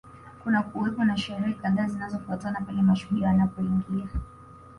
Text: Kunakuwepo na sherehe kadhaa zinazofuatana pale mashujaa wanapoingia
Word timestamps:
Kunakuwepo 0.43 1.03
na 1.05 1.17
sherehe 1.17 1.53
kadhaa 1.53 1.87
zinazofuatana 1.87 2.61
pale 2.61 2.81
mashujaa 2.81 3.27
wanapoingia 3.27 4.07